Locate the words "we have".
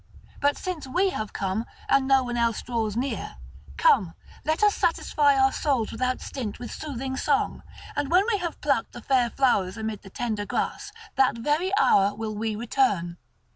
0.87-1.31, 8.31-8.59